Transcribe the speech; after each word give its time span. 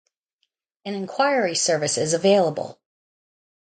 An 0.83 0.95
Enquiry 0.95 1.53
service 1.53 1.99
is 1.99 2.15
available. 2.15 2.81